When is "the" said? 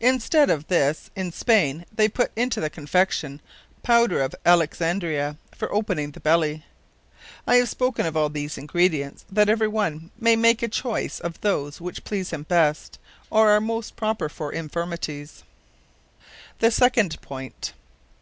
2.60-2.68, 6.10-6.20, 16.60-16.70